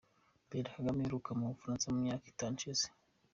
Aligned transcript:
Perezida 0.47 0.75
Kagame 0.77 0.99
aheruka 1.01 1.29
mu 1.37 1.45
Bufaransa 1.51 1.85
mu 1.93 1.99
myaka 2.05 2.25
itatu 2.33 2.55
ishize. 2.57 2.85